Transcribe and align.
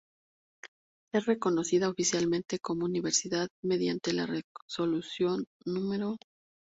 Es 1.13 1.27
reconocida 1.27 1.87
oficialmente 1.87 2.57
como 2.57 2.85
Universidad 2.85 3.49
mediante 3.61 4.13
la 4.13 4.25
Resolución 4.65 5.45
No. 5.63 6.17